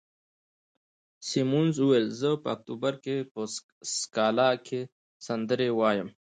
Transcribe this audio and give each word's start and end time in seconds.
سیمونز 1.27 1.75
وویل: 1.79 2.07
زه 2.19 2.29
په 2.43 2.47
اکتوبر 2.55 2.93
کې 3.03 3.15
په 3.33 3.41
سکالا 3.99 4.49
کې 4.67 4.79
سندرې 5.25 5.69
وایم. 5.79 6.09